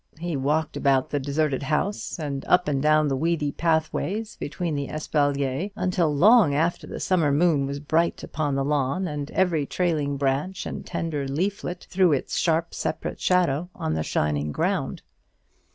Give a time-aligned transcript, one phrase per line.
[0.17, 4.87] He walked about the deserted house, and up and down the weedy pathways between the
[4.87, 10.17] espaliers, until long after the summer moon was bright upon the lawn, and every trailing
[10.17, 15.03] branch and tender leaflet threw its sharp separate shadow on the shining ground.